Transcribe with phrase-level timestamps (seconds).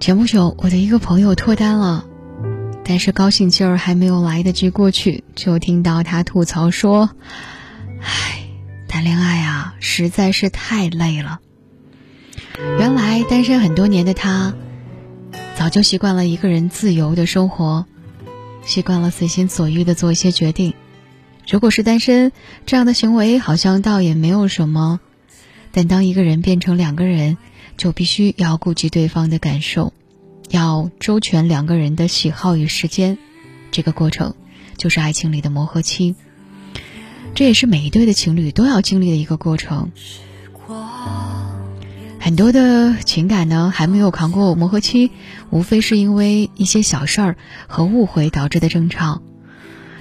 [0.00, 2.04] 前不久，我的一个朋友脱单了，
[2.84, 7.10] 但是高兴劲儿还没有来得及过去，就听到他吐槽说
[8.00, 8.48] ：“唉，
[8.86, 11.40] 谈恋爱啊，实在是太累了。”
[12.78, 14.54] 原来单身很多年的他，
[15.56, 17.84] 早就习惯了一个人自由的生活，
[18.62, 20.74] 习惯了随心所欲的做一些决定。
[21.50, 22.30] 如果是单身，
[22.66, 25.00] 这样的行为好像倒也没有什么，
[25.78, 27.38] 但当一个人变成两个人，
[27.76, 29.92] 就必须要顾及对方的感受，
[30.50, 33.16] 要周全两个人的喜好与时间。
[33.70, 34.34] 这个过程
[34.76, 36.16] 就是爱情里的磨合期，
[37.32, 39.92] 这也是每一对的情侣都要经历的一个过程。
[42.18, 45.12] 很多的情感呢还没有扛过磨合期，
[45.50, 47.36] 无非是因为一些小事儿
[47.68, 49.22] 和误会导致的争吵。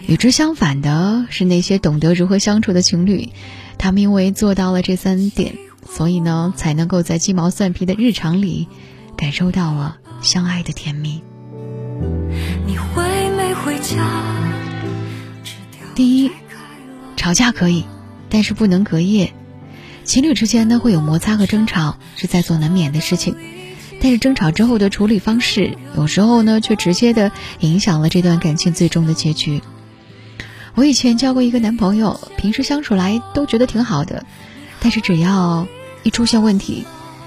[0.07, 3.29] 与之相反的是那些懂得如何相处的情侣，
[3.77, 5.55] 他们因为做到了这三点。
[5.89, 8.67] 所以呢，才能够在鸡毛蒜皮的日常里，
[9.17, 11.23] 感受到了相爱的甜蜜。
[12.67, 13.03] 你会
[13.35, 13.97] 没回家？
[15.95, 16.31] 第一，
[17.15, 17.83] 吵架可以，
[18.29, 19.33] 但是不能隔夜。
[20.03, 23.35] 情侣之间呢会有摩擦和争吵，是在所难免的事情。
[23.99, 29.63] 但是争吵之后的处理方式，有时候呢却直接的影响了这段感情最终的结局。
[30.75, 34.23] 我以前交过一个男朋友，平时相处来都觉得挺好的，
[34.79, 35.67] 但是只要。
[36.07, 36.85] 一出现问题，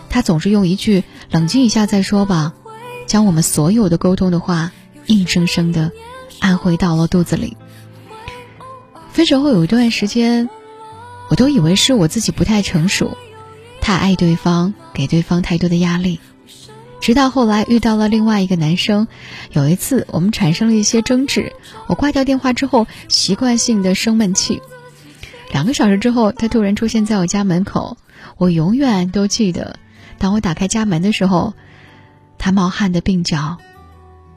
[0.09, 2.55] 他总是用一句“冷静一下再说吧”，
[3.07, 4.73] 将我们所有的沟通的话
[5.05, 5.93] 硬生生的
[6.39, 7.59] 按回到了肚子里。
[9.13, 10.49] 分手后有一段时间，
[11.29, 13.19] 我都以为是我自己不太成熟，
[13.83, 16.19] 太爱对方，给对方太多的压力。
[17.03, 19.09] 直到后来遇到了另外一个男生，
[19.53, 21.53] 有一次我们产生了一些争执，
[21.87, 24.63] 我挂掉电话之后，习惯性的生闷气。
[25.51, 27.97] 两个小时之后，他突然出现在我家门口。
[28.37, 29.79] 我永远都记得，
[30.19, 31.55] 当我打开家门的时候，
[32.39, 33.59] 他冒汗的鬓角，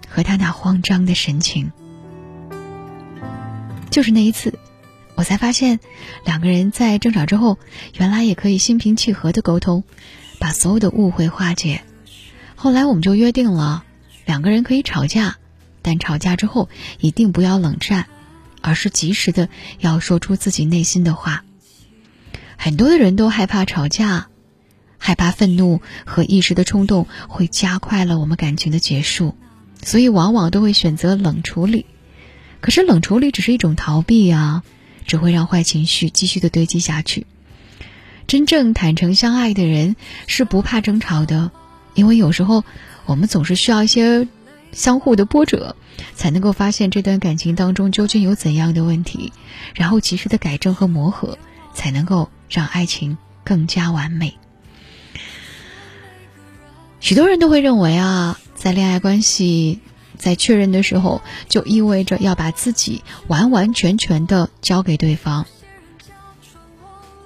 [0.09, 1.71] 和他那慌张的神情。
[3.89, 4.57] 就是那一次，
[5.15, 5.79] 我才发现，
[6.25, 7.57] 两个人在争吵之后，
[7.97, 9.83] 原来也可以心平气和的沟通，
[10.39, 11.83] 把所有的误会化解。
[12.55, 13.83] 后来我们就约定了，
[14.25, 15.37] 两个人可以吵架，
[15.81, 16.69] 但吵架之后
[16.99, 18.07] 一定不要冷战，
[18.63, 21.43] 而是及时的要说出自己内心的话。
[22.57, 24.27] 很多的人都害怕吵架，
[24.97, 29.35] 害怕愤怒和一时的冲动会加快了我们感情的结束，
[29.83, 31.85] 所以往往都会选择冷处理。
[32.61, 34.63] 可是冷处理只是一种逃避啊，
[35.05, 37.27] 只会让坏情绪继续的堆积下去。
[38.25, 39.97] 真正坦诚相爱的人
[40.27, 41.51] 是不怕争吵的，
[41.93, 42.63] 因为有时候
[43.05, 44.29] 我们总是需要一些
[44.73, 45.77] 相互的波折，
[46.13, 49.31] 才能够发现这段感情当中究竟有怎样的问题，
[49.73, 51.37] 然后及时的改正和磨合，
[51.73, 52.29] 才能够。
[52.49, 54.37] 让爱情更加完美。
[56.99, 59.79] 许多人都会认为啊，在恋爱关系
[60.15, 65.47] 在确认的时候，就意味着要把自己完完全全的交给对方，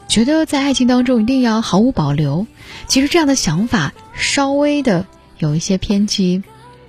[0.07, 2.47] 觉得在爱情当中一定要毫无保留。
[2.87, 5.05] 其实这样的想法稍微的
[5.39, 6.41] 有一些偏激。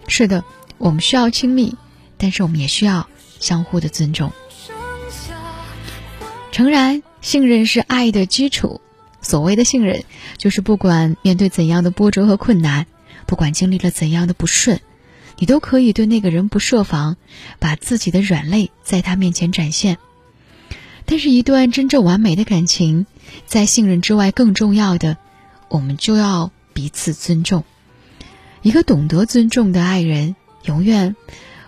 [0.08, 0.42] 是的，
[0.78, 1.76] 我们需要亲密，
[2.16, 3.08] 但是我们也需要
[3.38, 4.32] 相互的尊重。
[6.50, 7.02] 诚然。
[7.20, 8.80] 信任是爱的基础。
[9.20, 10.04] 所谓的信任，
[10.36, 12.86] 就是不管面对怎样的波折和困难，
[13.26, 14.80] 不管经历了怎样的不顺，
[15.36, 17.16] 你都可以对那个人不设防，
[17.58, 19.98] 把自己的软肋在他面前展现。
[21.06, 23.06] 但是，一段真正完美的感情，
[23.46, 25.16] 在信任之外，更重要的，
[25.68, 27.64] 我们就要彼此尊重。
[28.62, 31.16] 一个懂得尊重的爱人，永远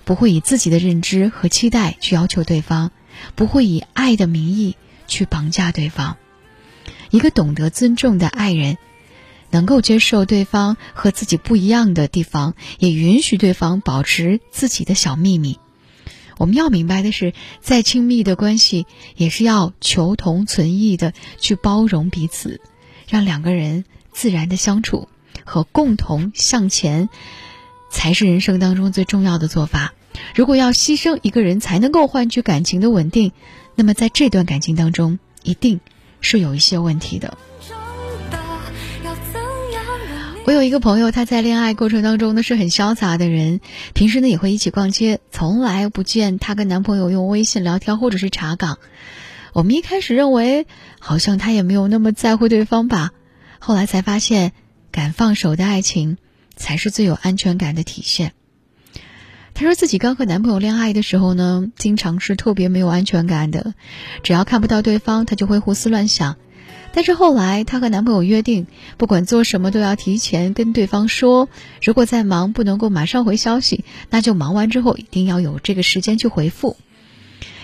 [0.05, 2.91] 不会以自己的认知和期待去要求对方，
[3.35, 4.77] 不会以爱的名义。
[5.11, 6.19] 去绑架对方，
[7.11, 8.79] 一个懂得尊重的爱人，
[9.51, 15.59] 能够接受对方和自己不一样的地方，也允许对方保持自己的小秘密。
[16.39, 18.87] 我们要明白的是，再亲密的关系，
[19.17, 22.61] 也是要求同存异的去包容彼此，
[23.09, 25.09] 让两个人自然的相处
[25.51, 27.09] 和共同向前，
[27.91, 29.95] 才是人生当中最重要的做法。
[30.33, 33.33] 如果要牺牲一个人才能够换取感情的稳定，
[33.75, 35.81] 那么在这段感情当中，一定
[36.21, 37.37] 是有一些问题的。
[40.45, 43.61] 我有一个朋友，她在恋爱过程当中呢是很潇洒的人，
[43.93, 48.79] 平时呢也会一起逛街，从来不见她跟男朋友用微信聊天或者是查岗。
[49.53, 50.69] 我们一开始认为，
[51.01, 53.11] 好像她也没有那么在乎对方吧，
[53.59, 54.53] 后来才发现，
[54.93, 56.19] 敢放手的爱情，
[56.57, 58.33] 才是最有安全感的体现。
[59.53, 63.75] 她说自己刚和男朋友恋爱的时候呢，经常是特别没有安全感的，
[64.23, 66.37] 只要看不到对方，她就会胡思乱想，
[66.93, 68.67] 但是后来她和男朋友约定，
[68.97, 71.49] 不管做什么都要提前跟对方说，
[71.83, 76.77] 如果在忙不能够马上回消息，那就忙完之后一定要有这个时间去回复。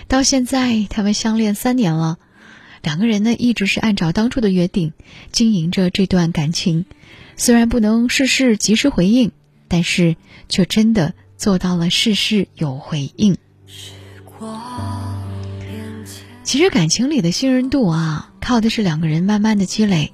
[0.07, 2.19] 到现在他们相恋三年了，
[2.83, 4.93] 两个人呢一直是按照当初的约定
[5.31, 6.85] 经营着这段感情，
[7.37, 9.31] 虽然不能事事及时回应，
[9.67, 10.17] 但是
[10.49, 13.37] 却真的做到了事事有回应。
[16.43, 20.13] 其实感情里的信任度啊，靠的是两个人慢慢的积累。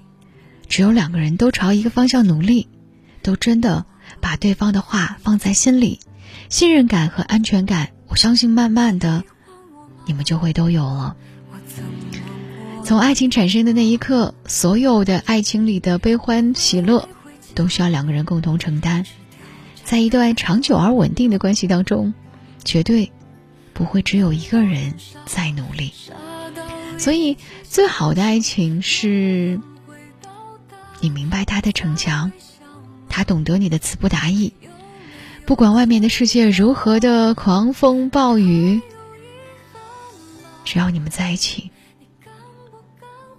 [0.67, 2.67] 只有两个人都朝一个方向努力，
[3.21, 3.85] 都真的
[4.19, 5.99] 把对方的话放在心里，
[6.49, 9.23] 信任感和安全感，我相信慢慢的，
[10.05, 11.15] 你们就会都有了。
[12.83, 17.07] 从爱情产生的那一刻，所有的爱情里的悲欢喜乐，
[17.55, 19.05] 都需要两个人共同承担。
[19.83, 22.13] 在一段长久而稳定的关系当中，
[22.63, 23.11] 绝对。
[23.75, 24.93] 不会只有一个人
[25.25, 25.91] 在努力，
[26.99, 29.59] 所以最好的爱情是，
[31.01, 32.31] 你明白他的逞强，
[33.09, 34.53] 他懂得你的词不达意，
[35.47, 38.79] 不管外面的世界如何的狂风暴雨，
[40.63, 41.71] 只要你们在一起，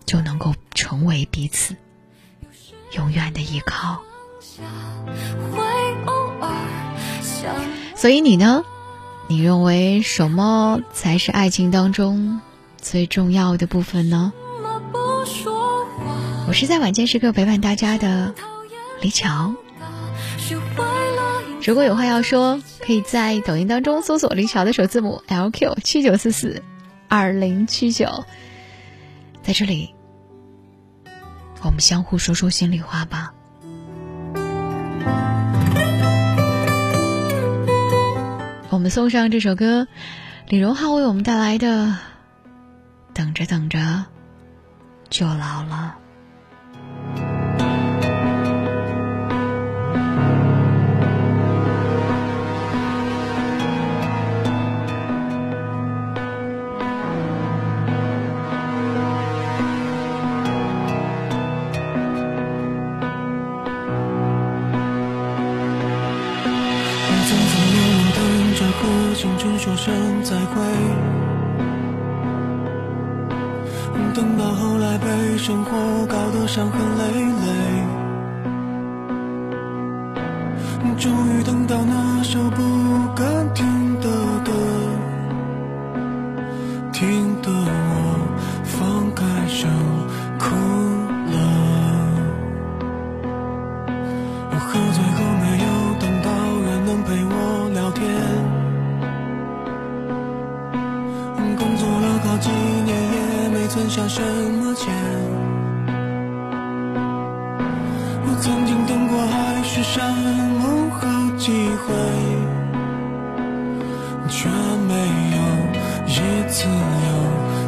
[0.06, 1.76] 就能够成为彼此
[2.92, 4.00] 永远的依靠。
[7.94, 8.64] 所以你呢？
[9.26, 12.40] 你认为什么才是爱情当中
[12.76, 14.32] 最重要的部分呢？
[16.46, 18.34] 我是在晚间时刻陪伴大家的
[19.00, 19.54] 李巧。
[21.64, 26.62] 如果有话要说，可以在抖音当中搜索李巧的首字母 LQ 七九四四
[27.08, 28.26] 二零七九，
[29.44, 29.94] 在这里，
[31.62, 33.30] 我们相互说说心里话吧。
[38.70, 39.86] 我们送上这首歌，
[40.48, 41.86] 李荣浩为我们带来的
[43.12, 44.06] 《等着等着
[45.10, 45.96] 就老了》。
[69.24, 70.60] 青春说声再会，
[74.12, 75.70] 等到后来被生活
[76.06, 77.04] 搞得伤痕累
[77.46, 77.48] 累，
[80.98, 82.62] 终于等到那首不
[83.16, 84.06] 敢听的
[104.14, 104.94] 什么钱，
[108.24, 110.14] 我曾经等过海誓山
[110.62, 111.00] 盟好
[111.36, 111.50] 几
[111.82, 111.92] 回，
[114.28, 114.48] 却
[114.86, 114.94] 没
[115.34, 115.38] 有
[116.06, 116.10] 一
[116.48, 117.10] 次有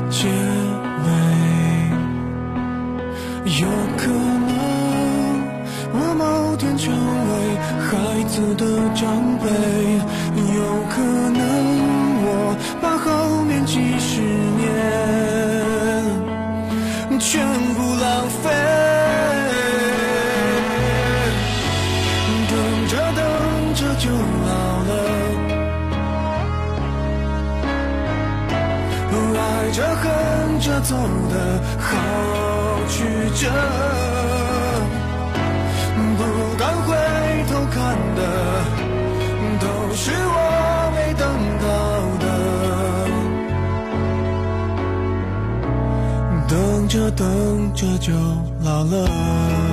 [0.09, 0.29] 结
[1.03, 1.07] 尾。
[3.59, 3.67] 有
[3.97, 4.49] 可能
[5.95, 6.23] 我某
[6.59, 7.33] 天成为
[7.83, 8.63] 孩子的
[8.95, 9.03] 长
[9.43, 9.45] 辈，
[10.55, 10.95] 有可
[11.33, 11.43] 能
[12.23, 12.25] 我。
[12.81, 14.21] 把后面几十
[30.81, 30.95] 走
[31.31, 31.89] 的好
[32.89, 33.05] 曲
[33.35, 33.51] 折，
[36.17, 36.21] 不
[36.59, 36.95] 敢回
[37.49, 37.77] 头看
[38.15, 38.21] 的
[39.61, 39.65] 都
[39.95, 40.37] 是我
[40.95, 41.23] 没等
[41.63, 41.67] 到
[42.21, 42.27] 的。
[46.49, 46.55] 等
[46.89, 47.27] 着等
[47.75, 48.13] 着就
[48.63, 49.66] 老了。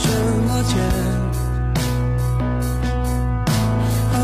[0.00, 0.06] 什
[0.46, 0.72] 么钱，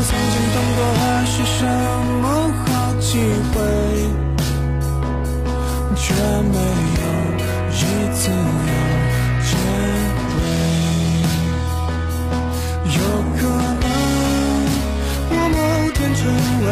[0.07, 1.59] 曾经等过海誓山
[2.21, 2.65] 盟好
[2.99, 3.07] 几
[3.51, 3.55] 回，
[5.95, 6.55] 却没
[7.01, 7.03] 有
[7.71, 7.73] 一
[8.13, 8.73] 次有
[9.43, 9.51] 结
[10.35, 10.37] 尾，
[12.95, 12.97] 有
[13.37, 13.41] 可
[13.81, 13.85] 能
[15.29, 15.55] 我某
[15.93, 15.97] 天。
[16.15, 16.21] 成
[16.65, 16.67] 为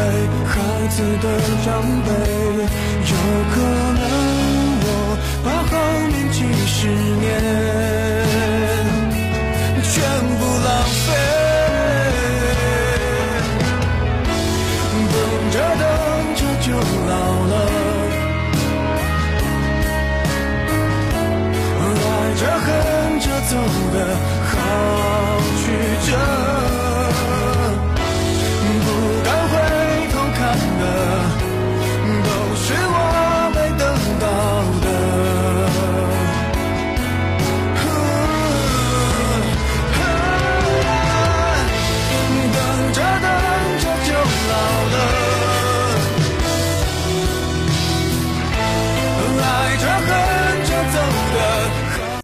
[0.48, 0.52] 孩
[0.88, 1.24] 子的
[1.64, 1.66] 长
[2.02, 2.43] 辈。